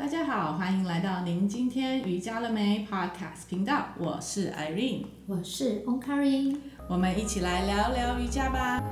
[0.00, 6.56] 大家好，欢迎来到您今天瑜伽了没 Podcast 频道，我是 Irene，我是 OmKari，
[6.88, 8.82] 我们一起来聊聊瑜伽吧。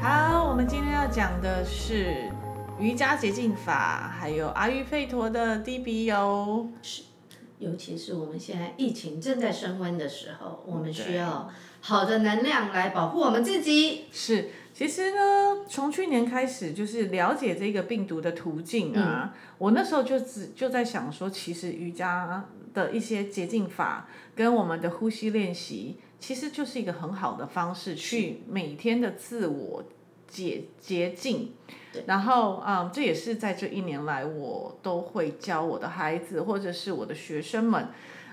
[0.00, 2.30] 好，我们今天要讲的是
[2.78, 6.66] 瑜伽捷径法，还有阿育吠陀的滴鼻油。
[7.62, 11.48] 尤其是我们现在疫情正在升温的时候，我们需要
[11.80, 14.06] 好的能量来保护我们自己。
[14.10, 29.84] 是，其实呢，从去年开始就是了解这个病毒的途径啊，嗯、我那时候就只就在想说，其实瑜伽的一些捷径法跟我们的呼吸练习，其实就是一个很好的方式，去每天的自我
[30.32, 31.52] 洁洁净。
[32.06, 37.88] 然后，嗯，这也是在这一年来，我都会教我的孩子或者是我的学生们，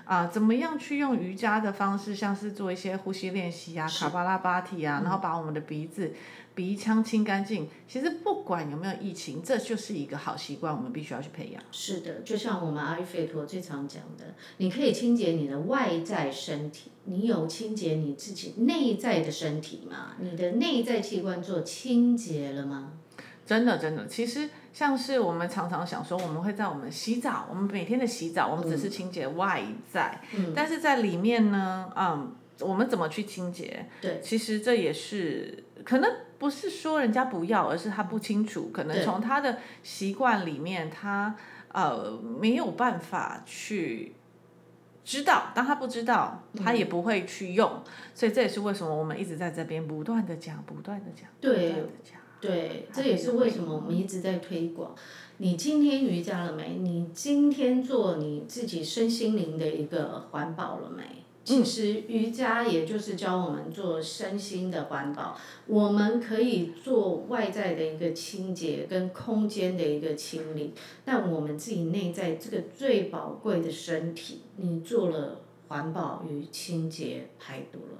[0.06, 6.14] 啊，怎么样去用瑜伽的方式，像是做一些呼吸练习啊，卡巴拉巴提啊，然后把我们的鼻子、
[6.54, 7.68] 鼻腔清干净。
[7.88, 11.62] 其实不管有没有疫情，这就是一个好习惯，我们必须要去培养。
[11.72, 20.16] 是的，就像我们阿育吠陀最常讲的，你可以清洁你的外在身体，你有清洁你自己内在的身体吗？
[20.20, 22.92] 你的内在器官做清洁了吗？
[23.46, 29.60] 真的，真的，其实像是我们常常想说，我们会在我们洗澡，我们每天的洗澡，我们只是清洁外
[29.92, 33.88] 在，嗯、但是在里面呢，嗯，我们怎么去清洁？
[34.00, 36.08] 对，其实这也是可能
[36.40, 41.36] 不是说人家不要，而是他不清楚，可能从他的习惯里面，他
[41.68, 44.14] 呃没有办法去
[45.04, 52.18] 知道，当他不知道，他也不会去用，嗯、所以这也是为什么我们一直在这边不断的讲，不断的讲，对，不断的讲。
[52.40, 54.94] 对，这也是为什么我们一直在推广。
[55.36, 56.78] 你今天瑜伽了没？
[56.80, 61.19] 你今天做你自己身心灵的一个环保了没？
[61.50, 65.36] 其实瑜伽也就是教我们做身心的环保。
[65.66, 70.72] 我们可以做外在的一个清洁跟空间的一个清理，
[71.04, 77.98] 但我们自己内在这个最宝贵的身体，你做了环保与清洁排毒了。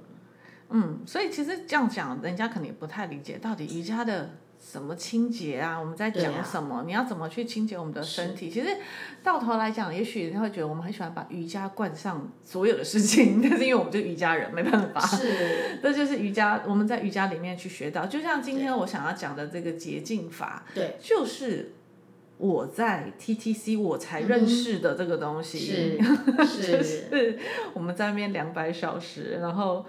[0.69, 4.29] 嗯，所以其实这样讲，人家可能也不太理解，到底瑜伽的
[4.61, 5.77] 什么清洁啊？
[5.77, 6.75] 我们在讲什么？
[6.75, 8.47] 啊、你要怎么去清洁我们的身体？
[8.47, 8.77] 其实
[9.23, 15.01] 到头来讲，也许人家会觉得我们很喜欢把瑜伽冠上所有的事情，但是因为我们就是瑜伽人，没办法。
[15.01, 15.79] 是。
[15.81, 21.73] 这就是瑜伽，我们在瑜伽里面去学到，就像今天我想要讲的这个洁净法，对，就是
[22.37, 27.39] 我在 TTC 我才认识的这个东西，嗯、是， 是
[27.73, 29.85] 我们在那边两百小时，然后。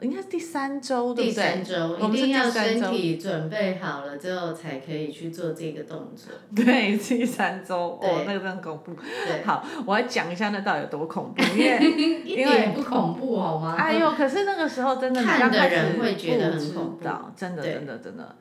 [0.00, 1.34] 应该是第三周，对不对？
[1.34, 6.32] 第三周，一定要身体准备好了之后才可以去做这个动作。
[6.54, 8.94] 对，第三周，对哦，那个真的恐怖。
[8.94, 11.78] 对好，我来讲一下那到底有多恐怖，因为
[12.24, 13.76] 一点不恐怖好吗？
[13.78, 17.04] 哎呦，可是那个时候真的，看的人会觉得很恐怖，
[17.36, 18.36] 真的，真的，真的。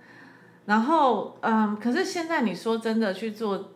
[0.66, 3.72] 然后，嗯，可是现在你说真的去做，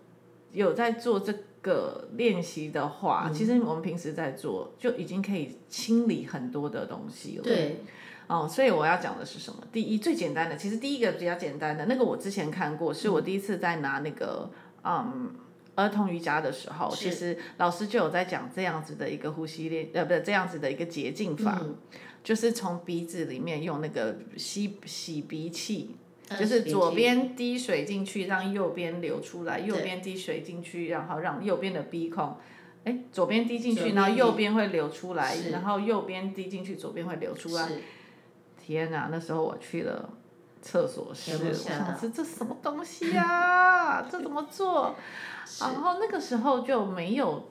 [0.52, 1.34] 有在做这
[1.66, 2.02] 个。
[2.16, 7.44] 练习的话，其实我们平时在做就已经可以清理很多的东西了。
[7.44, 7.82] 对，
[8.28, 9.62] 哦，所以我要讲的是什么？
[9.74, 14.50] 第一，最简单的，其实第一个比较简单的那个，我之前看过，是我第一次在拿那个
[14.84, 15.34] 嗯
[15.76, 21.76] 儿童瑜伽的时候，其实老师就有在讲这样子的一个呼吸练，呃，不是这样子的一个洁净法，嗯、
[22.24, 25.98] 就是从鼻子里面用那个吸洗鼻器。
[26.40, 32.36] 就是左边滴水进去，让右边流出来；右边滴水进去，然后让右边的鼻孔，
[32.84, 37.70] 哎，左边滴进去，然后右边会流出来，然后右边滴进去，左边会流出来。
[38.58, 39.10] 天哪！
[39.12, 40.10] 那时候我去了
[40.62, 44.02] 厕所室，我想是这什么东西呀？
[44.12, 44.96] 这怎么做？
[45.62, 47.50] 然后那个时候就没有。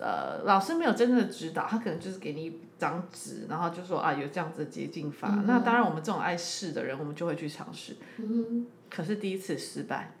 [0.00, 5.28] 呃，老师没有真正的指导，他可能就是给你一张纸，然后就说啊，有这样子的捷径法。
[5.30, 7.96] 嗯、那当然，我们这种爱试的人，我们就会去尝试。
[8.16, 8.66] 嗯。
[8.88, 10.14] 可是第一次失败。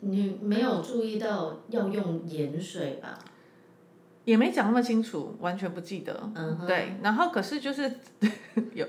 [0.00, 3.18] 你没有注意到要用盐水吧？
[4.24, 6.30] 也没讲那么清楚，完全不记得。
[6.34, 6.66] 嗯哼。
[6.66, 7.90] 对，然后可是就是
[8.72, 8.86] 有，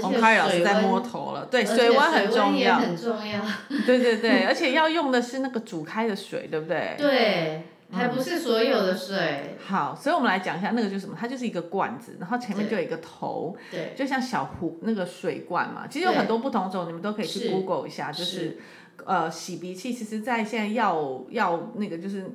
[0.00, 1.46] 洪开老师在摸头了。
[1.46, 2.76] 对，水温很重要。
[2.78, 3.44] 很重要。
[3.84, 6.94] 对对对，而且要用的是那个煮开的水，对不对？
[6.96, 7.62] 对。
[7.90, 9.56] 还不是所有的水。
[9.58, 9.66] 嗯。
[9.66, 11.16] 好，所以我们来讲一下那个就是什么？
[11.18, 15.86] 它就是一个罐子，然后前面就有一个头，对，就像小壶那个水罐嘛。
[15.86, 18.58] 其实有很多不同种，你们都可以去 Google 一下，是就是，是
[19.04, 22.30] 呃洗鼻器，其实在现在药药那个就是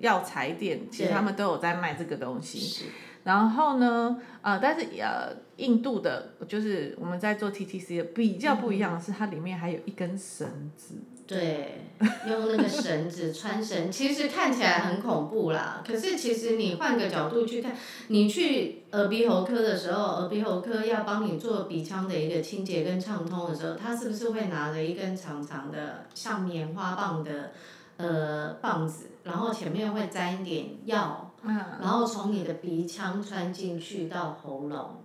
[0.00, 2.86] 药材店，其实他们都有在卖这个东西。
[3.24, 10.96] 然后呢，呃，但是呃，印度的，就是我们在做 TTC 的比较不一样的是，它里面还有一根绳子。
[11.26, 11.86] 对，
[12.28, 15.82] 用那个绳子 穿绳，其实看起来很恐怖啦。
[15.86, 17.74] 可是其实你换个角度去看，
[18.08, 27.52] 你去耳鼻喉科的时候，耳鼻喉科要帮你做鼻腔的一个清洁跟畅通的时候，他是不是会拿着一根长长的像棉花棒的
[27.96, 31.32] 呃棒子，然后前面会沾一点药，
[31.80, 35.03] 然后从你的鼻腔穿进去到喉咙。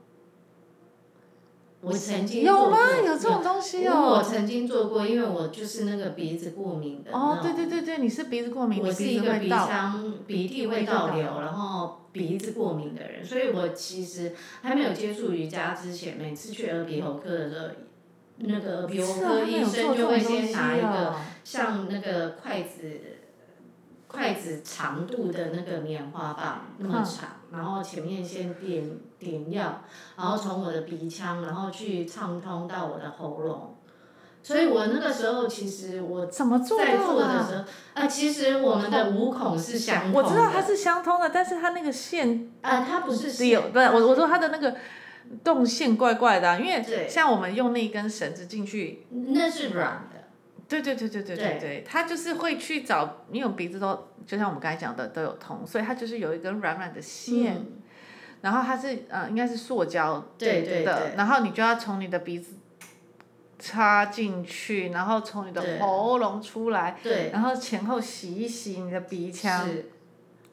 [1.81, 2.77] 我曾经做过，有吗？
[3.05, 4.17] 有这种东西哦。
[4.17, 7.11] 我曾经做过，因为我就是那个鼻子过敏的。
[7.11, 17.65] 哦，对对对对，你是鼻子过敏，我是一个鼻腔鼻涕会倒流，然后鼻子过敏的人，所以我其实还没有接触瑜伽之前，每次去耳鼻喉科的时候，
[18.39, 22.99] 那个耳鼻喉科医生就会先拿一个像那个筷子。
[24.11, 29.81] 筷子长度的那个棉花棒那么长，然后前面先点点药，
[30.15, 33.75] 然后从我的鼻腔，然后去畅通到我的喉咙。
[34.41, 36.87] 所以我那个时候其实我在做的
[37.43, 37.63] 时候，
[37.93, 40.17] 啊，其实我们的五孔是相通的。
[40.17, 44.75] 我知道它是相通的，但是它那个线啊，它不是线，不是我我说它的那个
[45.43, 50.18] 动线怪怪的，因为像我们用那一根绳子进去，那是软的。
[50.69, 57.81] 对对对对对对对，他就是会去找，因为我鼻子都就像我们刚才讲的都有通，所以它就是有一根软软的线，嗯、
[58.41, 62.53] 然后它是呃应该是塑胶的，对对对，然后你就要从你的鼻子
[63.57, 69.67] 插进去，然后从你的喉咙出来，对，然后前后洗一洗你的鼻腔，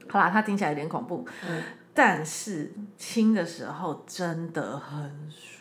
[0.09, 5.56] 好啦，它听起来有点恐怖，嗯、但是亲的时候真的很爽。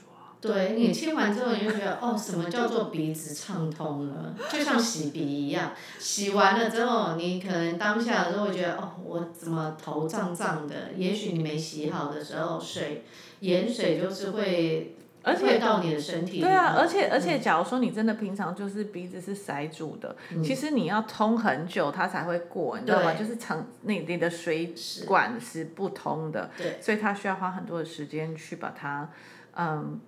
[0.48, 4.36] 对，你清完之后，你就觉得哦，什么叫做鼻子畅通了？
[4.52, 10.92] 就像洗鼻一样，洗完了之后，你可能当下都会觉得哦，我怎么头胀胀的？
[10.96, 13.04] 也许你没洗好的时候，水
[13.40, 16.40] 盐水就是会，而且到你的身体。
[16.40, 23.14] 对啊，而且而且，假如说你真的平常就是鼻子是塞住的，嗯、其实你要通很久它才会过，你知道吗？
[23.14, 24.74] 就是长那你的水
[25.08, 29.10] 管是不通的，对，所以它需要花很多的时间去把它，
[29.56, 30.00] 嗯。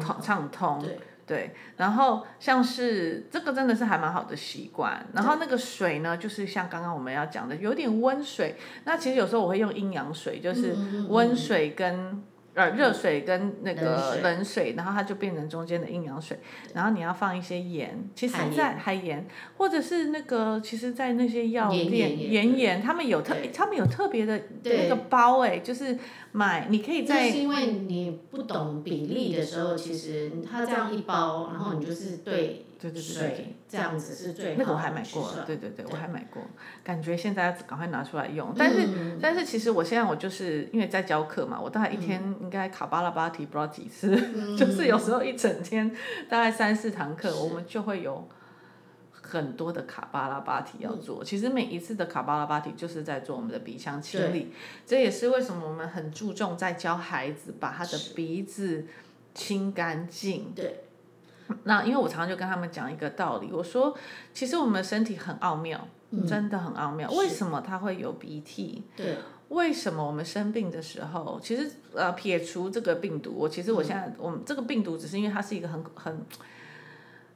[0.00, 8.56] 畅畅通，对，对，然后像是这个真的是还蛮好的习惯，然后那个水呢，就是像刚刚我们要讲的，有点温水。
[8.84, 10.74] 那其实有时候我会用阴阳水，就是
[11.08, 12.22] 温水跟。
[12.52, 16.36] 呃，热水跟那个冷水，然后它就变成中间的阴阳水，
[16.74, 19.24] 然后你要放一些盐，其实在海盐，
[19.56, 25.96] 或者是那个，其实，在那些药店，盐盐，他们有特，他们有特别的那个包哎，就是
[26.32, 27.28] 买，你可以在。
[27.28, 32.66] 就是因为你不懂比例的时候，其实它这样一包，然后你就是对。
[32.80, 34.56] 对对对对，这样子是最好。
[34.58, 36.42] 那个我还买过，对对对，我还买过，
[36.82, 38.54] 感觉现在要赶快拿出来用。
[38.56, 38.88] 但是
[39.20, 44.16] 但是其实我现在我就是因为在教课嘛，我大概一天应该卡巴拉巴提不知道几次，
[44.56, 45.94] 就是有时候一整天
[46.28, 48.26] 大概三四堂课，我们就会有
[49.12, 51.22] 很多的卡巴拉巴提要做。
[51.22, 54.52] 其实每一次的卡巴拉巴提就是在做我们的鼻腔清理，
[54.86, 58.86] 这也是为什么我们很注重在教孩子把他的鼻子
[59.34, 60.52] 清干净。
[60.56, 60.84] 对。
[61.64, 63.96] 那因为我常常就跟他们讲一个道理，我说
[64.32, 67.10] 其实我们的身体很奥妙，嗯、真的很奥妙。
[67.12, 68.84] 为什么它会有鼻涕？
[68.96, 69.16] 对。
[69.50, 76.24] 为什么我们生病的时候，其实呃撇除这个病毒，我其实我现在、嗯、我们这个病毒只是因为它是一个很很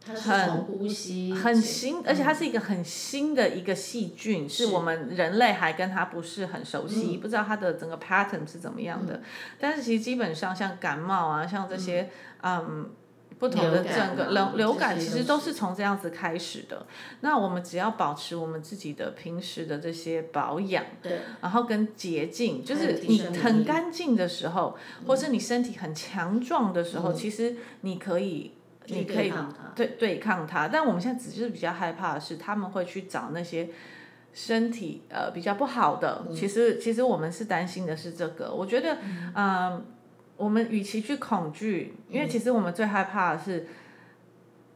[0.06, 9.14] 很呼吸很新，而且它是一个很新的一个细菌，是，是我们人类还跟它不是很熟悉，嗯、不知道它的整个 pattern 是怎么样的。
[9.14, 9.22] 嗯、
[9.58, 12.08] 但是其实基本上像感冒啊，像这些
[12.42, 12.90] 嗯。
[13.34, 16.86] 嗯不同的整个流流感其实都是从这样子开始的。
[17.20, 28.52] 那我们只要保持我们自己的平时的这些保养，对，然后跟洁净，就是你很干净的时候，或是你身体很强壮的时候，其实你可以，
[28.86, 29.32] 你可以
[29.74, 30.68] 对对抗它。
[30.68, 33.68] 但我们现在只是比较害怕的是，他们会去找那些
[34.32, 36.24] 身体呃比较不好的。
[36.34, 38.52] 其实其实我们是担心的是这个。
[38.52, 38.98] 我觉得
[39.34, 39.84] 嗯。
[40.36, 43.66] 我们与其去恐惧，因为其实我们最害怕的是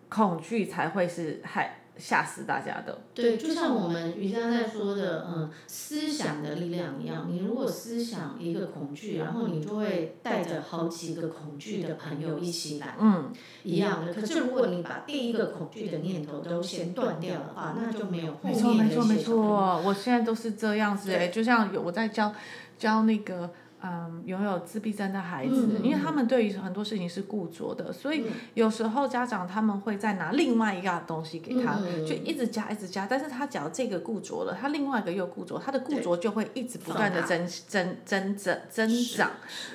[0.09, 2.97] 恐惧才会是害吓死大家的。
[3.13, 7.27] 对，就像我们瑜伽在说的，嗯，思想的力量一样。
[7.29, 13.33] 你如果思想一个恐惧，然后你就会带着好几个恐惧的朋友一起来，嗯，
[13.65, 14.15] 一样的。
[14.15, 18.65] 可是如果你把第一个恐惧的念头都先断掉的话，那就没有后面的。
[18.65, 22.33] 没错没错没错，我现在都是这样子哎，就像有我在教
[22.79, 23.51] 教那个。
[23.81, 39.31] 嗯，拥有自闭症的孩子，嗯、因为他们对于很多事情是固着的，所以有时候家长他们会再拿另外一个东西给他，嗯、就一直加一直加，但是他只要这个固着了，他另外一个又固着，他的固着就会一直不断的增增增增增长，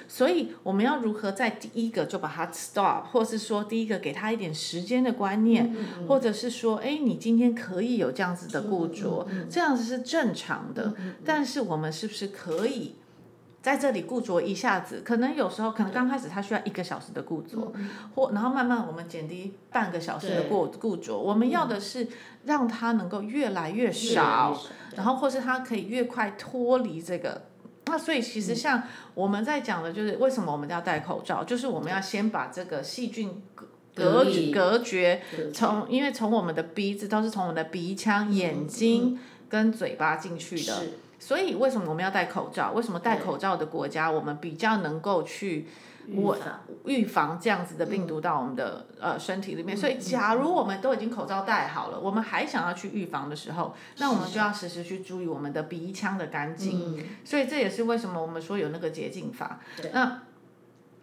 [0.07, 12.95] 所以我们要如何在第一个就把它 stop，或是说第一个给他一点时间的观念，嗯、或者是说，哎，你今天可以有这样子的固着，嗯、这样子是正常的，嗯、但是我们是不是可以？
[13.63, 17.71] 在这里固着一下子，可能有时候可能刚开始他需要一个小时的固着，
[18.13, 21.17] 或然后慢慢我们减低半个小时的固固着。
[21.17, 22.05] 我们要的是
[22.43, 24.61] 让他能够越来越少，
[24.97, 27.43] 然后或是他可以越快脱离这个。
[27.85, 33.41] 那所以其实像我们在讲的就是为什么我们要戴口罩，就是我们要先把这个细菌
[33.95, 35.21] 隔隔隔绝，
[35.53, 39.17] 从因为从我们的鼻子都是从我们的鼻腔、眼睛
[39.47, 40.81] 跟嘴巴进去的。
[41.23, 42.73] 所以为什么我们要戴口罩？
[42.73, 45.67] 为什么戴口罩的国家，我们比较能够去
[46.13, 46.37] 我
[46.83, 49.77] 预防这样子的病毒到我们的呃身体里面？
[49.77, 57.01] 所以，假如我们都已经口罩戴好了，我们还想要去预防的时候，那我们就要时时去注意我们的鼻腔的干净。
[57.23, 59.61] 所以这也是为什么我们说有那个洁净法。
[59.93, 60.23] 那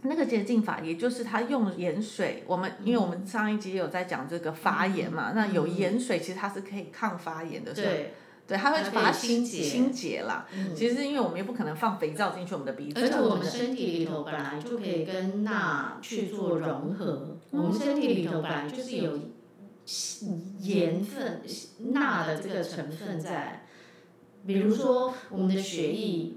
[0.02, 7.72] 那个洁净法，也就是它用盐水，我们因为我们上一集有在讲这个发炎嘛，那有盐水其实它是可以抗发炎的。
[7.72, 8.12] 对。
[8.50, 10.44] 对，它会把它清洁清洁啦。
[10.52, 13.00] 嗯、其实，因为我们也不可能放肥皂进去我们的鼻子。
[13.00, 17.38] 而且我们身体里头本来就可以跟钠去做融合。
[17.52, 19.16] 嗯、我们身体里头本来就是有
[20.58, 21.42] 盐分、
[21.92, 23.66] 钠的这个成分在。
[24.44, 26.32] 比如说，我们的血液，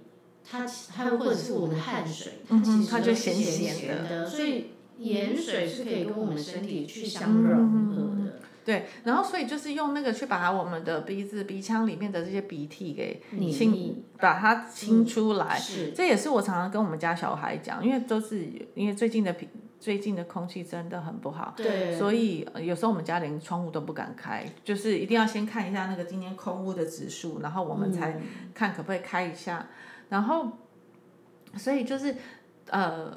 [0.47, 4.23] 它它或者是我们的汗水，它其实都是咸咸的。
[4.23, 4.65] 所以，
[4.99, 7.95] 盐水是可以跟我们身体去相融合。
[7.97, 8.12] 嗯
[8.65, 15.57] 对，然后所以就是用那个去把我们的鼻子、鼻腔里面的这些鼻涕给清，把它清出来。
[15.57, 19.35] 嗯、是，这也是我常常跟我们家小孩讲，因为都是因为最近的
[19.79, 28.17] 最近的空气真的很不好，对，所以有时候我们家连窗户都不敢开，就是一定要先看一下那个今天空屋的指数，然后我们才
[28.53, 29.57] 看可不可以开一下。
[29.59, 29.67] 嗯、
[30.07, 30.47] 然后，
[31.57, 32.15] 所以就是
[32.69, 33.13] 呃，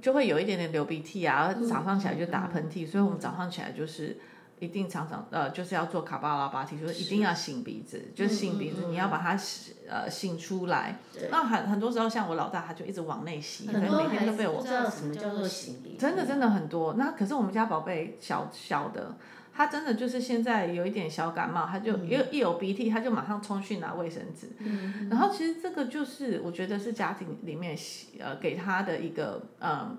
[0.00, 4.16] 就会有一点点流鼻涕啊，早上起来就打喷嚏，嗯、所以我们早上起来就是。
[4.60, 10.98] 一定常常呃，就是要做卡巴拉巴提，就是一定要擤鼻子，是就是擤鼻子，嗯嗯、你要把它擤呃擤出来。
[11.30, 14.60] 那很很多时候，像我老大，他就一直往内吸，所以每天都被我。
[14.60, 15.96] 不知道什么叫做擤鼻。
[15.98, 19.16] 真的真的很多，那可是我们家宝贝小小的，
[19.54, 24.50] 他真的就是现在有一点小感冒，他就一、嗯、一有鼻涕，他就马上冲去拿卫生纸。
[24.58, 27.76] 嗯、然后其实这个就是我觉得是家庭里面
[28.18, 29.70] 呃给他的一个嗯。
[29.70, 29.98] 呃，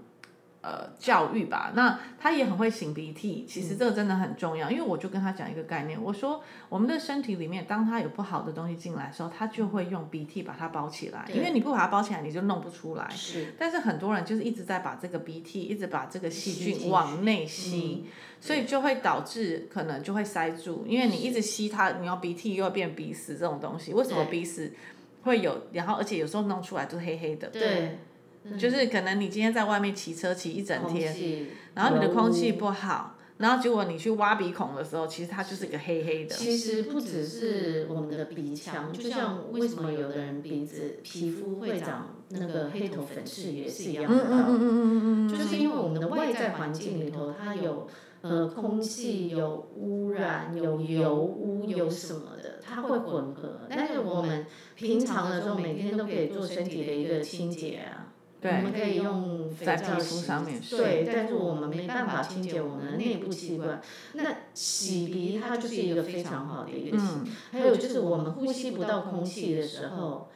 [1.00, 13.10] 教育吧，那他也很会擤鼻涕，其实这个真的很重要，因为我就跟他讲一个概念，我说我们的身体里面，当他有不好的东西进来的时候，他就会用鼻涕把它包起来，因为你不把它包起来，你就弄不出来。
[13.10, 13.54] 是。
[13.58, 18.06] 但是很多人就是一直在把这个鼻涕，一直把这个细菌往内吸，
[18.42, 24.76] 所以就会导致可能就会塞住，因为你一直吸它，你要鼻涕又要变鼻屎这种东西，为什么鼻屎
[25.24, 25.68] 会有？
[25.72, 27.48] 然后而且有时候弄出来都黑黑的。
[27.48, 27.98] 对。
[28.58, 36.36] 就是可能你今天在外面骑车骑一整天，然后你的空气不好，然后结果你去挖鼻孔的时候，其实它就是一个黑黑的。
[36.36, 44.18] 其实不只是我们的鼻腔，就像为什么有的人鼻子皮肤会长那个黑头粉刺也是一样的。
[44.18, 47.88] 嗯嗯嗯嗯嗯，就是因为我们的外在环境里头它有
[48.22, 53.62] 呃空气有污染有油污有什么的，它会混合。
[53.70, 58.08] 但是我们平常的时候每天都可以做身体的一个清洁啊。
[58.42, 60.26] 对我们可以用肥皂洗，
[60.78, 63.82] 对，但是我们没办法清洁我们的内部器官。
[64.14, 67.06] 那洗鼻它就是一个非常好的一个洗。
[67.06, 70.30] 嗯、还有就是我们呼吸不到空气的时候，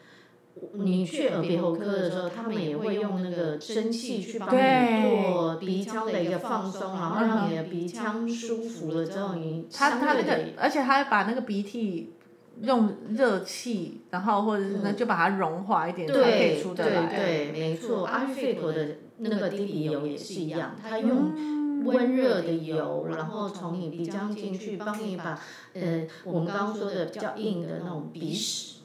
[0.74, 12.13] 你去耳鼻喉科的时候，他们也会用那个蒸汽去帮你做鼻腔的一个放松，然后让你的鼻腔舒服了之后，你他他那个，而且他还把那个鼻涕。
[12.62, 17.08] 用热气，然后或者是呢，就把它融化一点，才可以出得来。
[17.08, 18.06] 对对，没错。
[18.06, 25.38] 阿育吠陀的那个滴鼻油也是一样，它用温热的油，然后从你鼻腔进去，帮你把
[25.74, 28.82] 呃我们刚刚说的比较硬的那种鼻屎，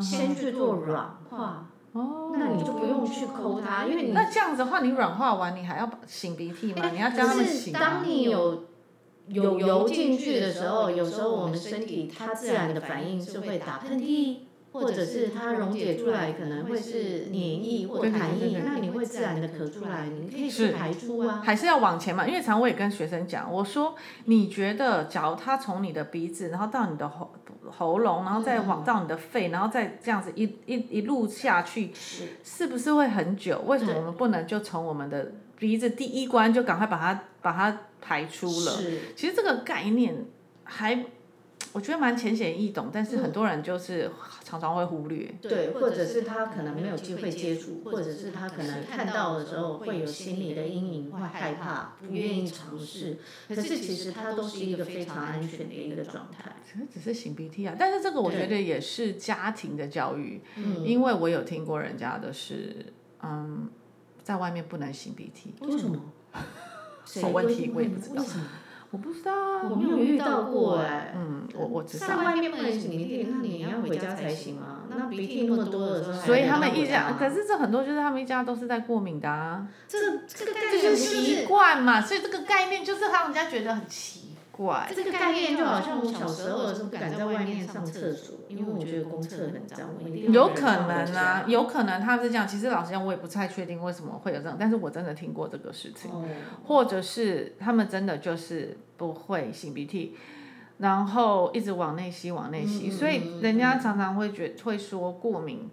[0.00, 1.70] 先去做软化。
[1.92, 2.32] 哦。
[2.38, 6.88] 那你就不用去抠它，因为你那这样子的话，你软化完，你还要擤鼻涕吗？
[6.90, 7.72] 你要教他们擤。
[7.72, 8.64] 当你有。
[9.28, 14.38] 有油进去的时候，有时候我们身体它自然的反应是会打喷嚏，
[14.72, 21.42] 或者是它溶解出来可能会是黏液或痰液，那你会自然的咳出来，你可以去排出啊。
[21.44, 22.26] 还是要往前嘛？
[22.26, 23.94] 因为常我也跟学生讲，我说
[24.24, 27.32] 你觉得，假如它从你的鼻子，然后到你的喉
[27.70, 31.92] 喉咙，然后再往到你的肺，然后再这样子一一一路下去，
[32.42, 33.62] 是不是会很久？
[33.66, 38.80] 为什么我们不能就从我们的鼻子第一关就赶快把它把它排出了？
[39.14, 40.24] 其实这个概念
[40.64, 41.04] 还。
[41.72, 44.10] 我觉得蛮浅显易懂，但是很多人就是
[44.42, 45.28] 常常会忽略。
[45.30, 53.18] 嗯、对，或者是他可能没有机会接触，或者是他可能看到的时候会有心理的阴影，会害怕，不愿意尝试。
[53.48, 56.56] 可是其实它都是一个非常安全的一个状态。
[56.64, 60.40] 其实只是擤鼻涕啊，但是这个我觉得也是家庭的教育，
[60.84, 62.86] 因为我有听过人家的是，
[63.22, 63.68] 嗯，
[64.28, 65.54] 在外面不能擤鼻涕。
[65.62, 65.98] 为什么？
[67.06, 68.22] 什么问题我也不知道。
[68.90, 71.14] 我不知道啊，我没有遇到过哎。
[71.16, 72.08] 嗯，我我知道。
[72.08, 74.84] 在外面不能擤鼻涕，那你要回家才行啊。
[74.90, 79.66] 那鼻涕那么多的时候，所以他们一家，可是这很多就是他们一家都是在过敏的啊。
[79.86, 84.27] 这这个概念就是习惯嘛，所以这个概念就是让人家觉得很奇
[84.58, 84.92] 怪。
[84.94, 92.46] 这个概念就好像我小时候的时候不敢在外面上厕所，因为我觉得公厕很脏，我一定有可能啊，有可能他是这样。
[92.46, 96.10] 其实老实讲，我也不太确定为什么会有这种，但是我真的听过这个事情，
[96.66, 98.76] 或者是他们真的就是。
[98.98, 100.16] 不会擤鼻涕，
[100.78, 105.70] 然后一直往内吸，往内吸，嗯、所以人家常常会觉会说过敏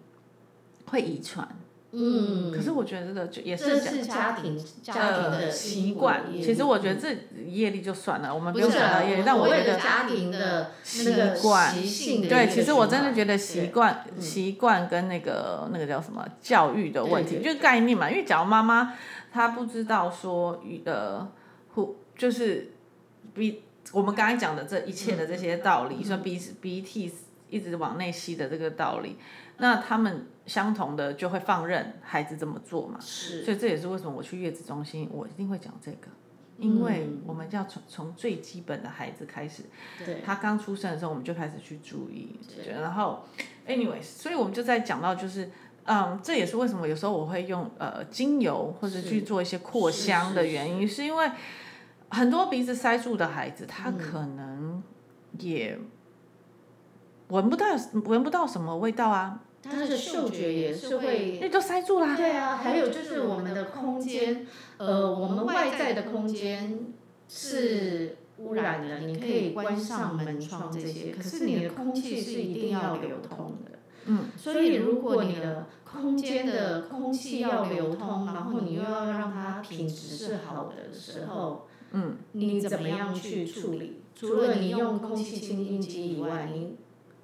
[0.92, 1.50] 会遗传。
[1.96, 6.24] 嗯，可是我觉得这个就也是家庭家庭的习惯。
[6.32, 7.16] 其实我觉得这
[7.48, 12.28] 业力就算了，我们不用讲到业力，但我觉得家庭的习惯习性。
[12.28, 18.10] 对，其实我真的觉得习惯习惯跟那个那个叫什么教育的问题，就是概念嘛。
[18.10, 18.94] 因为假如妈妈
[19.32, 21.28] 她不知道说呃，
[22.18, 22.72] 就是。
[23.34, 27.12] 鼻，我们刚才讲的这一切的这些道理，说鼻鼻涕
[27.50, 29.18] 一直往内吸的这个道理，
[29.58, 32.98] 那他们相同的就会放任孩子这么做嘛。
[33.00, 33.44] 是。
[33.44, 36.08] 所以这也是为什么我去月子中心，我一定会讲这个，
[36.58, 39.64] 因为我们要从从最基本的孩子开始，
[40.06, 42.74] 对，他刚出生的时候我们就开始去注意，对。
[42.74, 43.24] 然后
[43.68, 45.50] ，anyways，所以我们就在讲到就是，
[45.86, 51.32] 嗯，这也是为什么有时候我会用呃精油或者去做一些扩香的原因，是因为。
[52.08, 54.82] 很多鼻子塞住的孩子，他可能
[55.40, 55.78] 也
[57.30, 57.66] 闻不到
[58.06, 59.42] 闻不到什么味道啊。
[59.70, 62.16] 他的嗅觉也是会，那都塞住啦。
[62.16, 64.46] 对啊，还有就是我们的空间，
[64.78, 66.80] 呃，我们外在的空间
[67.28, 73.80] 是污染的，你可以关上门窗这些，可是你的空气是一定要流通的。
[74.06, 81.68] 嗯，所以如果你的空间的空气要流通，然后你又要让它品质是好的时候。
[81.98, 84.02] 嗯，你怎么样去处理？
[84.14, 86.76] 除了你用空气清新机以外，你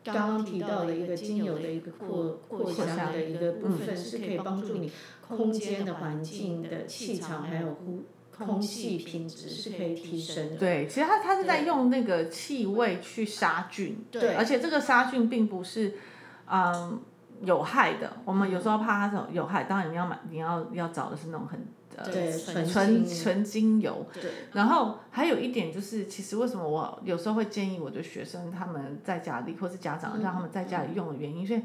[0.03, 4.91] 刚刚提到的一个精油的一个扩扩香的一个部分，是可以帮助你
[5.27, 10.57] 空间的环境的气场还有呼空气品质是可以提升的。
[10.57, 15.93] 对，其实它它是在用那个气味去杀菌，对，而且这个杀菌并不是
[16.51, 16.99] 嗯
[17.43, 18.11] 有害的。
[18.25, 21.59] 我们有时候怕它这种有害，当然你要买你要要找的是那种很。
[21.93, 24.07] 呃，纯纯精油。
[24.13, 24.31] 对。
[24.53, 31.61] 然后还有一点就是，其实为什么我有时候会建议我的学生他们在家里，或是家长让他们在家里用的原因，所以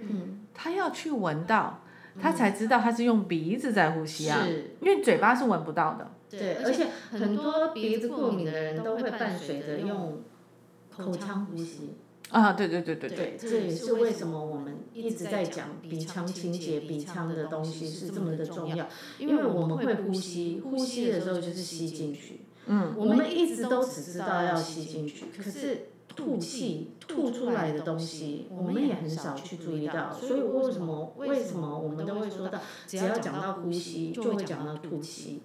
[0.52, 1.78] 他要去闻到，
[2.20, 4.44] 他才知道他是用鼻子在呼吸啊。
[4.80, 6.10] 因为嘴巴是闻不到的。
[6.28, 10.20] 对，而且很多鼻子过敏的人都会伴随着用
[10.90, 11.94] 口腔呼吸。
[12.30, 22.40] 啊，对对对对对，对，这也是为什么我们一直在讲鼻腔清洁、鼻腔的东西是这么的重要，因为我们会呼吸，呼吸的时候就是吸进去。
[22.66, 30.12] 嗯，我们一直都只知道要吸进去，可是吐气吐出来的东西，我们也很少去注意到。
[30.12, 32.58] 所以为什么为什么我们都会说到，
[32.88, 35.42] 只要讲到呼吸，就会讲到吐气。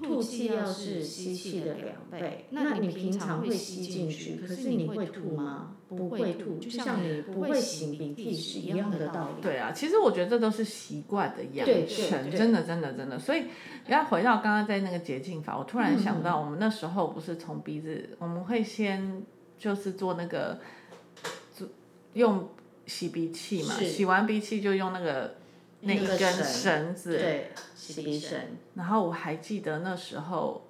[0.00, 5.74] 吐气要是吸气的两倍，那你平常会吸进去，可是你会吐吗？
[5.88, 9.42] 不会吐，就像你不会擤鼻涕是一样的道理。
[9.42, 13.18] 对啊，其实我觉得这都是习惯的养成，真的真的真的。
[13.18, 13.46] 所以
[13.88, 19.22] 要回到刚刚在那个洁净法，我突然想到，我们那时候不是从鼻子，我们会先
[19.58, 20.60] 就是做那个，
[22.12, 22.48] 用
[22.86, 25.37] 洗鼻器嘛，洗完鼻器就用那个。
[25.80, 28.38] 那一根绳子，对，洗鼻绳。
[28.74, 30.66] 然后我还记得那时候，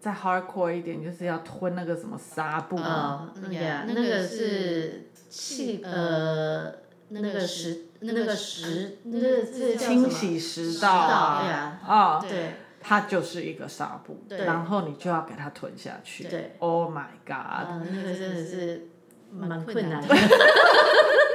[0.00, 2.76] 再 hardcore 一点，就是要吞那个什么纱布。
[2.76, 6.72] 啊，那个那个是气呃，
[7.08, 11.80] 那个食那个食那个是清洗食道啊。
[11.84, 16.24] 啊，对，它就是一个纱布，然后你就要给它吞下去。
[16.24, 17.82] 对，Oh my God！
[17.90, 18.88] 那个真的是
[19.32, 20.14] 蛮困难的。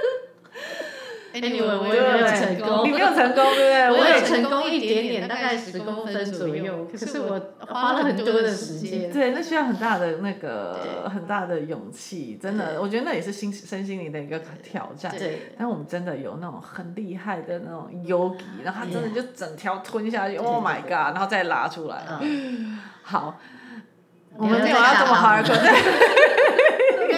[1.41, 3.91] Anyway，我也没有成功，你没有成功，对不对？
[3.91, 6.87] 我有成功一点点，大概十公分左右。
[6.91, 9.11] 可是我花了很多的时间。
[9.11, 15.11] 对，那需要很大的那个很大的勇气，真的，我觉得那也是心身心灵的一个挑战。
[15.17, 15.53] 对。
[15.57, 22.03] 但我们真的有那种很厉害的那种 yogi，然后他真的就整条吞下去，Oh my god，然后再拉出来。
[23.01, 23.39] 好。
[24.37, 25.59] 我们没有要这么 hardcore。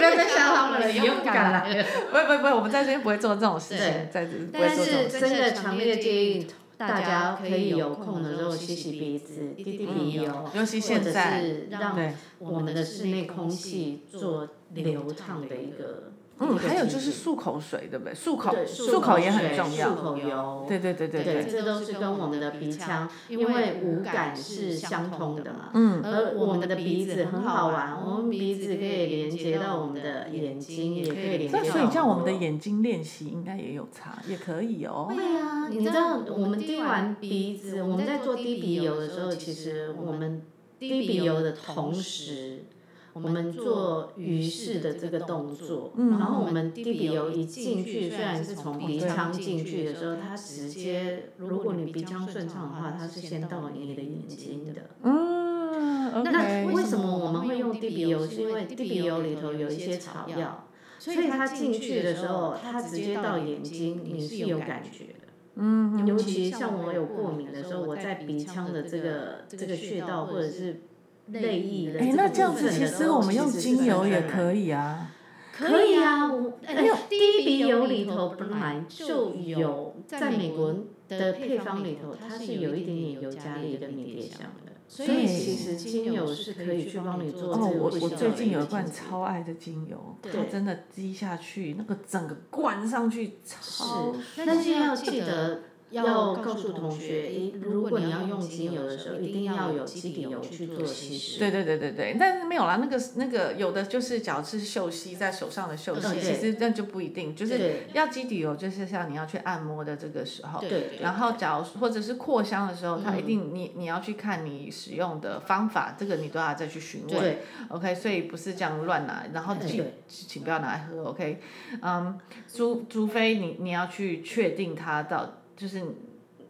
[0.02, 1.86] 不要再吓他们了，勇敢来了。
[2.12, 5.20] 不不不，我们在这边不会做这种事情，在这不会做这种事情。
[5.22, 16.12] 但是真的强烈建议大家可以有空的时候洗洗鼻子，滴滴鼻油，尤其现在，或者是让我们的室内空气做流畅的一个。
[16.42, 18.14] 嗯，还有就是漱口水，对不对？
[18.14, 19.90] 漱口，漱口也很重要。
[19.90, 25.70] 漱口油，对对对对对，这都是跟我们的鼻腔，因为五感是相通的嘛。
[25.76, 26.02] 嗯。
[26.04, 31.64] 而我们的鼻子很好玩，我们鼻子可以连接到我们的眼睛，也可以连接到。
[31.64, 35.12] 所以叫我们的眼睛练习，应该也有差，也可以哦。
[35.16, 40.42] 对啊，你知道我们滴完鼻子，我们在做滴鼻油的时候，其实我们
[40.80, 42.66] 滴鼻油的同时。
[43.14, 54.82] 我们做鱼式的这个动作，嗯、然后我们滴鼻油一进去，虽然是从鼻腔进去的时候，它直接，如果你鼻腔顺畅的话，它是先到你的眼睛的。
[55.04, 58.26] 嗯，okay, 那为什么我们会用滴鼻油？
[58.26, 65.28] 是因为滴鼻油里头有一些草药，所以它进去的时候，它直接到眼睛，你是有感觉的。
[65.56, 70.84] 嗯，尤其像我有过敏的时候，我在鼻腔的这个这个穴道或者是。
[71.28, 75.12] 泪液的哎，那这样子其实我们用精油也可以啊。
[75.54, 80.74] 可以啊，我哎呦，滴鼻油里头本来就有，在美国
[81.08, 84.72] 的配方里头，它是有一点点尤加利跟迷迭香的。
[84.88, 87.54] 所以其实精油是可以去帮你做。
[87.54, 94.16] 哦，我我最近有一罐超爱的精油，它真的滴下去，那个整个灌上去超。
[94.38, 95.60] 但是要记得。
[95.92, 101.38] 要告诉同学，如果你要用精油的时候，一定要有基底油去做稀释。
[101.38, 110.64] 对对对对对，但是没有啦，那个那个有的就是假如是嗅吸在手上的嗅吸，其实那就不一定，就是要基底油，就是像你要去按摩的这个时候，
[111.02, 117.38] 然后假如或者是扩香的时候，它一定你你要去看你使用的方法，这个你都要再去询问。
[117.68, 121.04] OK，所以不是这样乱拿，然后请请不要拿来喝。
[121.04, 121.42] OK，
[121.82, 125.40] 嗯，除除非你你要去确定它到。
[125.62, 125.80] 就是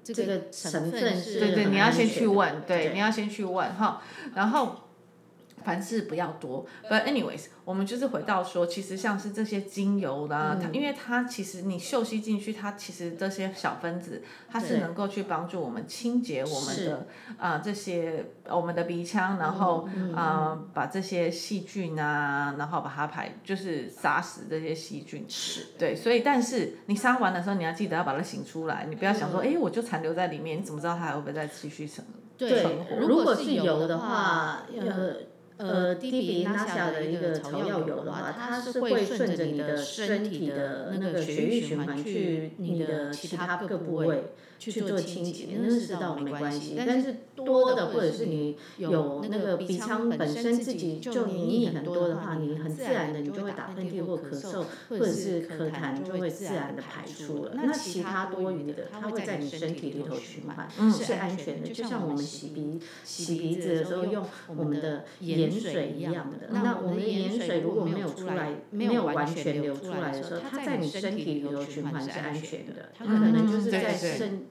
[0.06, 4.02] 这个成分是，对对，你要先去问，对，你要先去问哈，
[4.34, 4.78] 然后
[5.64, 7.46] 凡事不要多，but anyways。
[7.64, 25.24] 我们就是回到说，其实像是这些精油啦，它因为它其实你嗅吸进去，它其实这些小分子，它是能够去帮助我们清洁我们的啊这些我们的鼻腔，然后啊把这些细菌啊，然后把它排，就是杀死这些细菌。
[25.30, 25.68] 是。
[25.78, 32.04] 对，所以但是你杀完的时候，你要记得要把它醒出来，你不要想说，哎，我就残留在里面，你怎么知道它还会不会再继续成？
[32.38, 32.66] 对，
[33.00, 35.14] 如果是油的话，呃。
[35.62, 44.24] 呃，滴鼻拉下的一个草药油的话，它是会顺着你的身体的那个血液循环去你的其他各部位。
[44.70, 46.76] 去做清洁，那是倒没关系。
[46.78, 57.54] 但是多的，或者是你有那个鼻腔本身自己就黏液很多的话，你很自然的你就会打喷嚏或咳嗽，或者是咳痰就会自然的排出了。
[57.56, 61.68] 那其他多余的，它会在你身体里头循环，是安全的。
[61.68, 64.24] 就像我们洗鼻洗鼻子的时候用
[64.56, 66.50] 我们的盐水一样的。
[66.52, 72.90] 那我们的盐水如果没有出来，没有完全流出来的时候，它在你身体里头循环是安全的。
[72.96, 74.51] 它可能就是在身。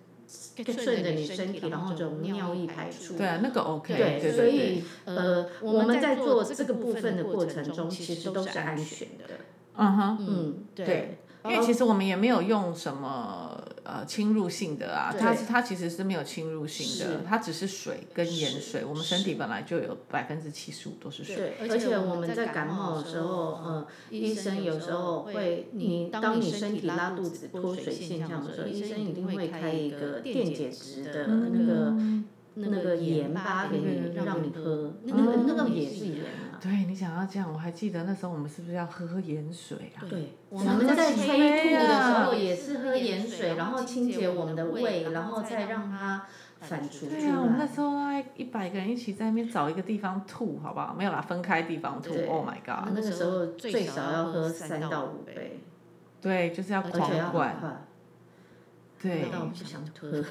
[0.64, 3.16] 顺着你身体，然后就尿液排出。
[3.16, 3.96] 对啊，那个 OK。
[3.96, 9.24] 对，所以呃，我们在做这个部分的过程中，其实都是安全的。
[9.76, 11.18] 嗯哼，嗯，对。
[11.42, 13.58] 因为其实我们也没有用什么
[13.92, 18.84] 呃侵入性的啊，它它其实是没有侵入性的，它只是水跟盐水。
[18.84, 21.34] 我们身体本来就有百分之七十五都是水。
[21.34, 31.94] 对，而且我们在感冒的时候，嗯，医生有时候会，你当你身体拉肚子、脱水现象的时候，医生一定会开一个电解质的那个
[32.54, 36.24] 那个盐巴给你，让你喝，那个那个也是盐。
[36.60, 40.04] 对，你想要这样，我还记得那时候我们是不是要喝喝盐水啊？
[40.08, 46.24] 对，我们在催吐的时候也是喝盐水，然后清洁我们的胃，然后再让它
[46.60, 47.12] 反刍出来。
[47.12, 47.90] 对啊，我们那时候
[48.36, 50.94] 一百个人一起在那边找一个地方吐，好不好？
[50.94, 52.14] 没有啦，分开地方吐。
[52.28, 52.92] Oh my god！
[52.94, 55.60] 那个时候最少要喝三到五杯。
[56.20, 57.56] 对，就是要狂灌。
[59.02, 60.22] 对，那我不想喝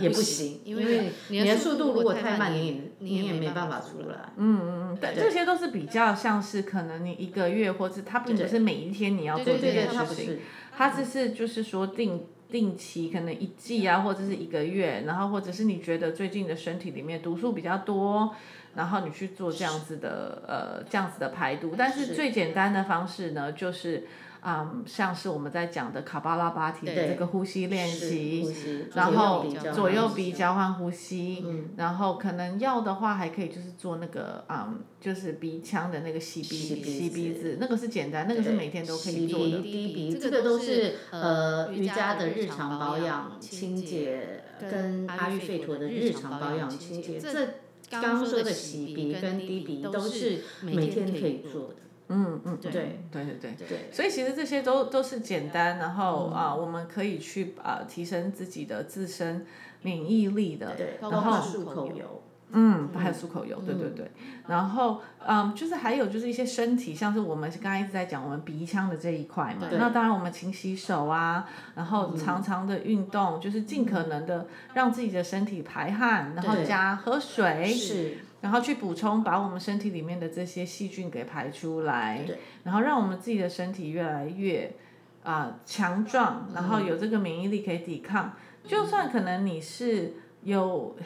[0.00, 4.32] 也不行，因为你的速度如果太慢，你也你也没办法出来。
[4.36, 10.38] 嗯嗯嗯，但，这些都是比较像是可能你一个月，或是它并不是每一天你要做这件事情，
[10.74, 18.34] 它只是就是说定定期，可能一季啊，或者是一个月，然后或者是你觉得最近的身体里面毒素比较多，
[18.76, 24.06] 然后你去做这样子的呃这样子的排毒，但是最简单的方式呢，就是。
[24.40, 28.46] 啊、嗯，像是我们在讲的卡巴拉巴提的这个呼吸练习，
[28.94, 39.62] 然后左右鼻交换呼吸，嗯、然后可能要的话还可以就是做那个啊、嗯，就是鼻腔的那个吸鼻吸鼻，吸鼻子，那个是简单，那个是每天都可以做的。
[39.62, 47.46] 滴鼻，这个都是呃瑜伽的日常保养清洁，跟阿育吠陀的日常保养清洁，这
[47.90, 51.76] 刚刚说的洗鼻跟滴鼻都是每天可以做的。
[52.10, 52.70] 嗯嗯对。
[53.10, 59.46] 对对对对，所以其实这些都都是简单，然后啊，我们可以去啊提升自己的自身
[59.82, 64.10] 免疫力的，然后漱口油，嗯，还有漱口油，对对对，
[64.46, 77.66] 然后嗯，就是还有就是一些身体，像是我们刚刚一直在讲我们鼻腔的这一块嘛，那当然我们勤洗手啊，然后常常的运动，就是尽可能的让自己的身体排汗，然后加喝水。
[77.66, 78.18] 是。
[78.40, 82.24] 然后去补充，把我们身体里面的这些细菌给排出来，
[82.64, 84.74] 然后让我们自己的身体越来越
[85.22, 88.34] 啊、呃、强壮，然后有这个免疫力可以抵抗。
[88.64, 90.96] 就算可能你是有，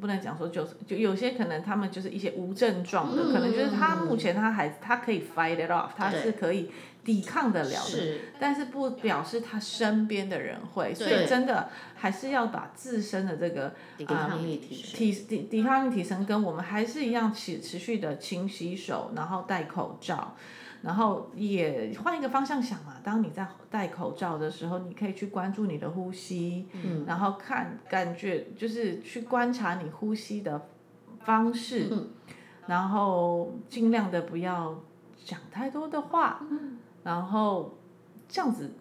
[0.00, 6.70] 不能讲说就是就有些可能他们就是一些无症状的，可能就是他目前他还他可以 fight it off，他是可以。
[7.04, 20.36] 抵抗得了的，但是不表示他身边的人会，所以真的还是要把自身的这个抵抗力提升，提抵抵抗力提升，跟我们还是一样持持续的勤洗手，然后戴口罩，
[20.82, 30.68] 然后也换一个方向想嘛，当你在戴口罩的时候，你可以去关注你的呼吸，嗯，然后看感觉就是去观察你呼吸的
[31.24, 32.08] 方式，嗯，
[32.66, 34.80] 然后尽量的不要
[35.24, 36.78] 讲太多的话，嗯。
[37.04, 37.78] 然后
[38.28, 38.74] 这样子，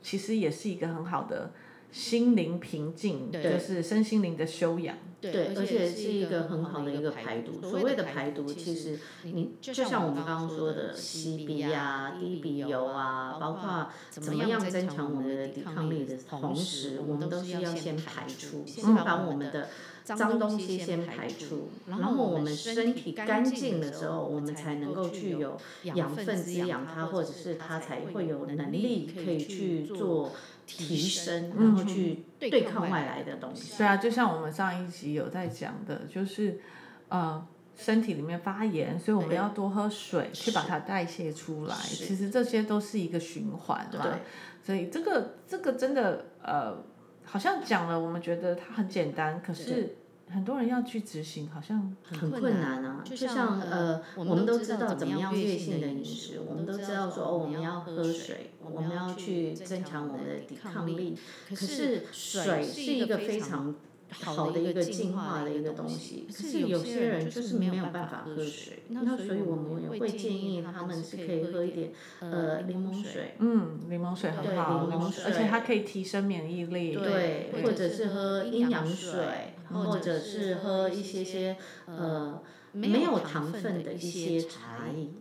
[0.00, 1.52] 其实也是一个很好的
[1.90, 4.96] 心灵平静，就是身心灵的修养。
[5.22, 7.62] 对，而且是一个很好的一个排毒。
[7.62, 19.68] 所谓的排毒，其实你就像我们刚刚说的吸鼻啊、滴鼻油啊，包括怎么样增强我们的抵抗力的同时，我们都是要先排出，先把我们的。
[20.04, 30.32] 脏东西先排出，然后我们身体干净的时候，我们才能够具有养分滋养它，或者是它才会有能力可以去做
[30.66, 33.76] 提升，然后去对抗外来的东西。
[33.78, 36.60] 对啊，就像我们上一集有在讲的，就是
[37.08, 37.46] 呃
[37.76, 41.76] 身体里面发炎，所以我们要多喝水去把它代谢出来。
[41.76, 44.18] 其实这些都是一个循环嘛，
[44.62, 46.84] 所以这个这个真的呃。
[47.24, 49.96] 好像讲了，我们觉得它很简单，可是
[50.32, 53.02] 很多人要去执行，好像很困难啊。
[53.04, 61.16] 就像呃，我们都知道怎么样月性的饮食，我们都知道说哦，我们要喝水，我们要去增强我们的抵抗力。
[61.48, 63.74] 可是水是一个非常
[64.12, 85.14] 好的一个进化的一个东西，可是有些人就是没有办法喝水，那所以我们也会建议他们是可以喝一点呃柠檬水，嗯，柠檬水很好，柠檬水，而且它可以提升免疫力，对，或者是喝阴阳水，或者是喝一些些呃没有糖分的一些茶饮，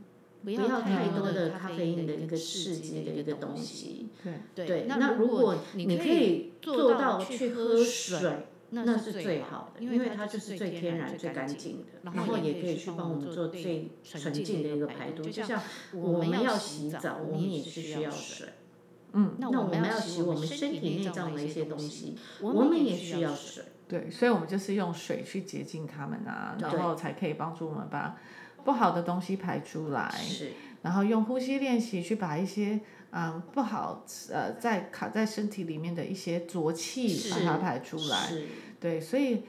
[0.43, 4.09] 不要太多的咖啡因的一个刺激的一个东西，
[4.55, 8.47] 对对，那如果你可以做到去喝水。
[8.73, 15.23] 那是最好的，因为它就是最天然、最干净的，然后也可以去帮我们做最纯净的一个排毒。
[15.23, 15.61] 就像
[15.93, 18.47] 我们要洗澡，我们也是需要水。
[19.11, 23.65] 嗯，那我们要洗我们身体内脏的一些东西，我们也需要水。
[23.89, 28.17] 对，所以我们就是用水去洁净它们啊，然后才可以帮助我们把
[28.63, 30.09] 不好的东西排出来。
[30.17, 32.79] 是，然后用呼吸练习去把一些。
[33.13, 38.31] 嗯，不好，呃，在卡在身体里面的一些浊气，把它排出来。
[38.79, 39.43] 对，所以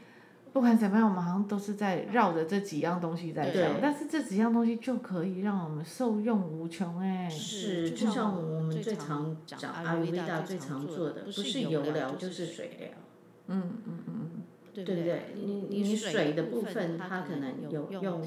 [0.53, 7.29] 不管怎么样，我们好像都是在绕着这几样东西在讲，但是这几样东西就可以让我们受用无穷哎。
[7.29, 12.89] 是，就像我们最常讲阿育吠陀最常做的，不是油疗就是水疗。
[13.47, 14.31] 嗯嗯嗯，
[14.75, 15.35] 对不对？
[15.37, 18.23] 你你水的部分，它可能有用。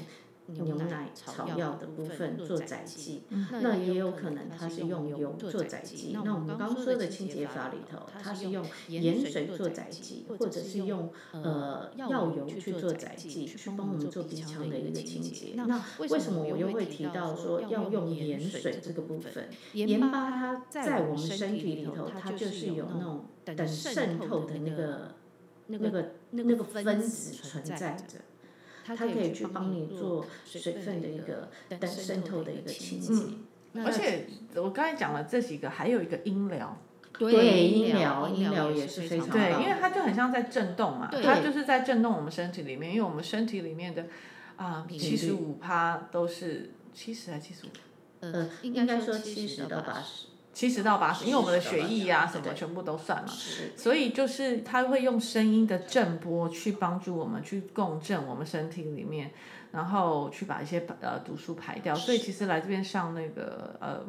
[0.48, 6.12] 牛奶、草药的部分做载剂，那也有可能它是用油做载剂。
[6.24, 15.54] 那我们刚刚说的清洁法里头，它是用盐水做载剂，或者是用呃药油去做载剂，去帮我们做鼻腔的一个清洁。
[15.56, 19.48] 那为什么我又会提到说要用盐水这个部分？
[19.72, 25.14] 盐巴它在我们身体里头，它就是有那种等渗透的那个
[25.66, 28.18] 那个那个分子存在着。
[28.86, 33.12] 它可以去帮你做水分的一个等渗透的一个清洁。
[33.72, 36.78] 嗯，而且我刚才讲了这几个，还有一个音疗。
[37.18, 44.04] 对，音疗，音疗也是非常对，因为它就很像在震动嘛，它就是在震动我们身体里面，因为我们身体里面的
[44.56, 47.68] 啊七十五趴都是七十还七十五？
[48.20, 50.26] 呃，应该说七十到八十。
[50.56, 53.30] 七十到八十，因为我们的血液啊什么全部都算嘛，
[53.76, 59.32] 所以就是它会用声音的震波去帮助我们去共振我们身体里面，
[59.72, 61.94] 然后去把一些呃毒素排掉。
[61.94, 64.00] 所以其实来这边上那个呃。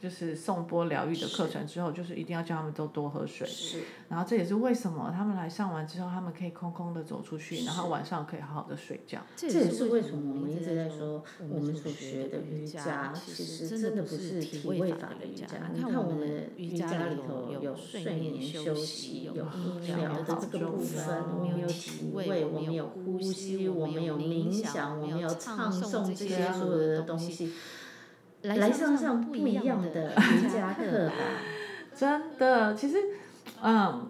[0.00, 3.46] 就是颂钵疗愈的课程之后，就是一定要叫他们都多喝水。
[3.46, 3.80] 是。
[4.08, 9.20] 然后这也是为什么他们来上完之后，他们可以空空的走出去，然后晚上可以好好的睡觉。
[9.36, 15.46] 这也是为什么我们一直在说，我们所学的瑜伽其实真的不是体位法的瑜伽。
[15.74, 19.34] 你看我们的瑜伽里头有睡眠休息，有
[19.82, 27.52] 音疗的这个部分，我们有体位，我们有呼吸，我们有冥想，我们有唱诵这些所有的东西。
[28.42, 31.14] 来上上不一样的 瑜伽课吧，
[31.94, 32.96] 真的，其实，
[33.62, 34.08] 嗯，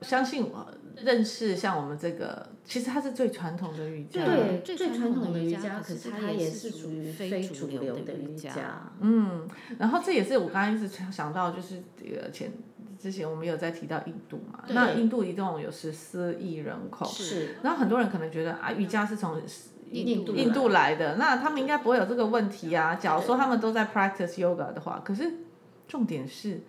[0.00, 8.92] 相信我认识像我们这个，其实它是最传统的瑜伽，对，最传统的瑜伽，可是它也是属于非主流的瑜伽。
[9.00, 9.48] 嗯，
[9.78, 12.50] 然后这也是我刚刚一直想到，就是呃前
[12.98, 19.40] 之前我们有在提到印度嘛，那印度一共有十四亿人口，是，然后很多人可能觉得啊，瑜伽是从
[19.92, 22.94] 印度印度来的，那他们应该不会有这个问题啊。
[22.94, 25.30] 假如说他们都在 practice yoga 的话，可是
[25.86, 26.62] 重点是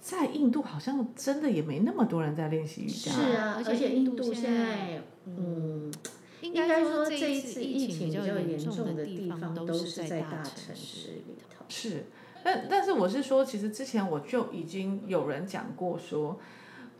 [0.00, 3.10] 在印度好像真的也没那么多人在练习瑜伽。
[3.10, 5.92] 是啊，而且印度现在，嗯，
[6.40, 11.64] 应该说这一次疫情比较严重的地方都是在大城市里头。
[11.68, 12.06] 是，
[12.44, 16.38] 但但是我是说，其实之前我就已经有人讲过说，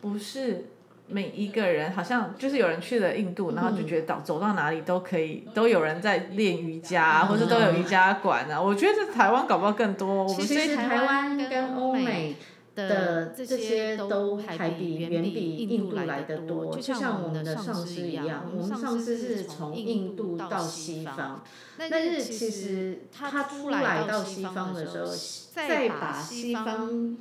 [0.00, 0.66] 不是。
[1.10, 8.60] 每一个人好像就是有人去了印度，然后就觉得到走到哪里都可以，都有人在练瑜伽，或者都有瑜伽馆啊。
[8.60, 10.26] 我觉得这台湾搞不好更多。
[10.28, 12.36] 其实台湾跟欧美
[12.74, 16.74] 的这些都还比远比印度来的多。
[16.74, 21.42] 就像我们的上师一样，我们上师是从印度到西方，
[21.76, 25.06] 但是其实他出来到西方的时候，
[25.52, 27.16] 再把西方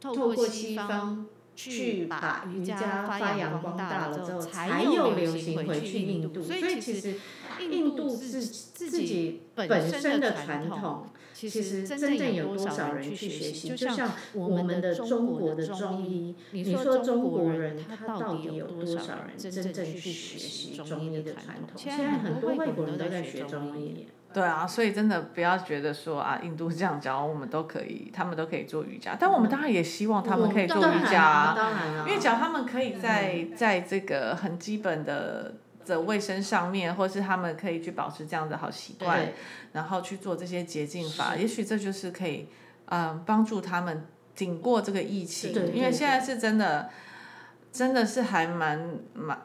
[0.00, 1.26] 透过西方。
[1.54, 6.42] 去把瑜伽发扬光大了之后，才又流行回去印度。
[6.42, 7.14] 所以其实
[7.60, 13.68] 印度自自己本身的传统，其实真正有多少人去学习？
[13.68, 21.76] 就像我们的中国的中医，你说中国人他到底有多少人真正去学习中医的传统？
[21.76, 24.06] 现在很多外国人都在学中医。
[24.32, 39.28] 对啊，所以真的不要觉得说啊，印度这样教我们都可以，他们都可以做瑜伽，但我们当然也希望他们可以做瑜伽，啊，因为只要他们可以在在这个很基本的的卫生上面，或是他们可以去保持这样的好习惯，
[39.72, 42.48] 然后去做这些洁净法，也许这就是可以
[42.86, 46.88] 嗯帮助他们顶过这个疫情，因为现在是真的
[47.70, 49.38] 真的是还蛮蛮。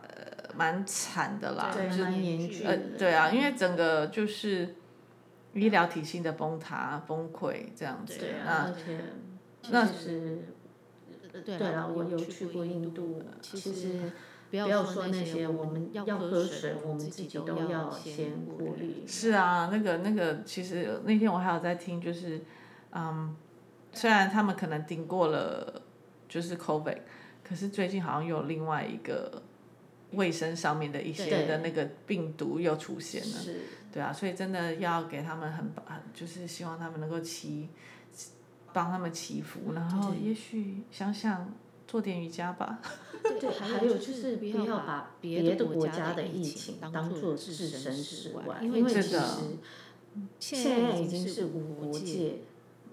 [0.57, 2.69] 蛮惨的啦，对，蛮严峻的。
[2.69, 4.75] 呃，对啊，因为整个就是
[5.53, 8.17] 医疗体系的崩塌、崩溃这样子。
[8.17, 8.99] 对啊，而且
[9.69, 10.39] 那是
[11.45, 13.21] 对啊，我有去过印度。
[13.39, 14.11] 其实
[14.49, 19.03] 不要说那些，我们要喝水，我们自己都要先过滤。
[19.05, 22.41] 是啊，那个那个，其实那天我还有在听，就是
[22.93, 23.35] 嗯，
[23.93, 25.83] 虽然他们可能顶过了
[26.27, 27.01] 就是 COVID，
[27.47, 29.43] 可是最近好像有另外一个。
[30.17, 33.55] 卫生上面的一些的那个病毒又出现了，对，
[33.93, 37.69] 对啊，所以真的要给他们很很，就是希望他们能够祈，
[38.73, 41.53] 帮他们祈福，然后也许想想
[41.87, 42.81] 做点瑜伽吧。
[43.23, 49.19] 对，对，还有就是不要把别的国家的疫情当做置身事外，因为其实
[50.39, 52.39] 现在已经是无国界。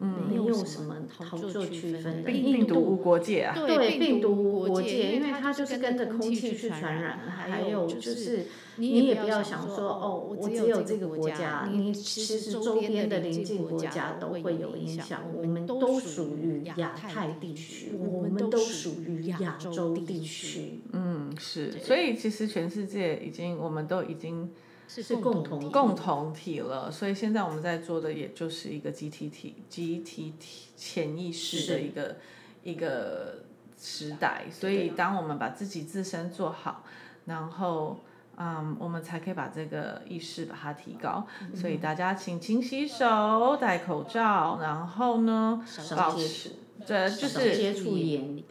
[0.00, 2.30] 嗯，没有什么好做区分的。
[2.30, 3.54] 病毒无国界啊。
[3.54, 7.18] 对，病毒无国界，因为它就是跟着空气去传染。
[7.28, 15.20] 还有就是，你也不要想说，哦，我只有这个国家，你其实周边的邻近国家都会有影响。
[15.35, 20.80] 我们都属于亚太地区，我们都属于亚洲地区。
[20.92, 21.72] 嗯，是。
[21.78, 24.50] 所以其实全世界已经，我们都已经。
[24.88, 26.90] 是共同共同体了。
[26.90, 32.16] 所以现在我们在做的，也就是一个集体体、集体体潜意识的一个
[32.62, 33.44] 一个
[33.79, 34.44] 时代。
[34.51, 36.85] 所以当我们把自己自身做好，
[37.25, 37.99] 然后。
[38.37, 41.25] 嗯，我们才可以把这个意识把它提高。
[41.40, 45.64] 嗯、所以大家请勤洗手、戴口罩，然后呢，
[45.97, 46.51] 保持，
[46.85, 48.42] 对，就是接触眼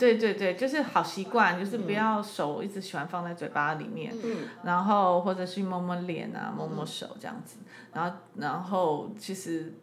[0.00, 7.58] 对对对，就是好习惯，就是不要手一直喜欢放在嘴巴里面，嗯、然后或者是摸摸脸啊，摸摸手这样子。
[7.92, 9.74] 然后，然后其实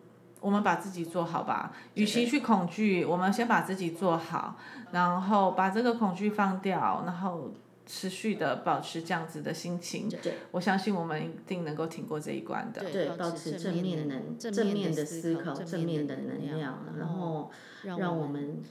[0.41, 4.57] 我们把自己做好吧，与其去恐惧，我们先把自己做好，
[4.91, 7.51] 然后把这个恐惧放掉，然后。
[7.89, 10.11] 持续的保持这样子的心情，
[10.51, 12.83] 我相信我们一定能够挺过这一关的。
[12.83, 17.49] 对，保持正面能正面的思考，正面的能量，然后
[17.83, 18.61] 让我们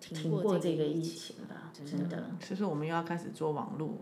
[0.00, 1.70] 挺过这个疫情吧。
[1.72, 2.30] 真的。
[2.40, 3.96] 其实我们又要开始做网络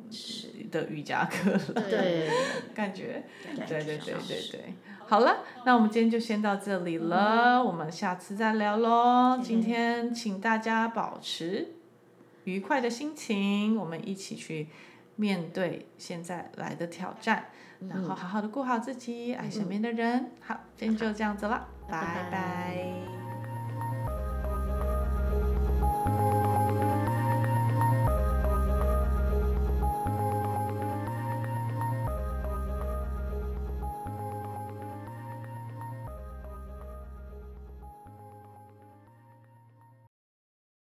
[0.70, 1.82] 的瑜伽课了。
[1.88, 2.28] 对，
[2.74, 3.24] 感觉。
[3.66, 4.74] 对对对对对。
[5.06, 9.40] 好了，那我们今天就先到这里了，我们下次再聊喽。
[9.42, 11.74] 今天请大家保持。
[12.44, 14.68] 愉快的心情，我们一起去
[15.16, 17.46] 面对现在来的挑战，
[17.80, 20.32] 嗯、然后好好的顾好自己，爱身边的人。
[20.40, 22.00] 好，今天就这样子了，拜拜。
[22.00, 23.27] 拜拜。